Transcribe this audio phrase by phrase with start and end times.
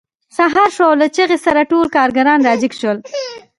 [0.37, 2.97] سهار شو او له چیغې سره ټول کارګران راجګ شول